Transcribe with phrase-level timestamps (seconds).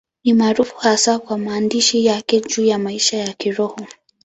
[0.23, 3.85] Ni maarufu hasa kwa maandishi yake juu ya maisha ya Kiroho.